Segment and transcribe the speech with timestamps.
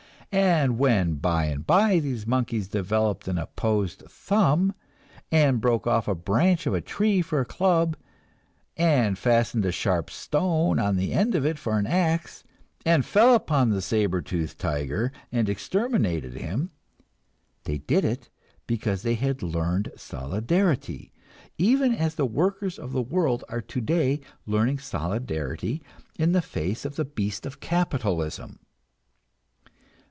[0.33, 4.73] And when by and by these monkeys developed an opposed thumb,
[5.29, 7.97] and broke off a branch of a tree for a club,
[8.77, 12.45] and fastened a sharp stone on the end of it for an axe,
[12.85, 16.71] and fell upon the saber toothed tiger and exterminated him,
[17.65, 18.29] they did it
[18.67, 21.11] because they had learned solidarity
[21.57, 25.83] even as the workers of the world are today learning solidarity
[26.17, 28.59] in the face of the beast of capitalism.